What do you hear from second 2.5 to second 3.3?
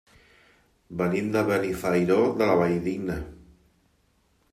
la Valldigna.